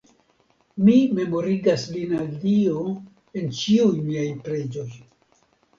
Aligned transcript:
Mi 0.87 0.95
memorigas 1.19 1.85
lin 1.97 2.17
al 2.23 2.33
Dio 2.49 2.81
en 3.43 3.55
ĉiuj 3.61 3.95
miaj 4.11 4.29
preĝoj. 4.49 4.91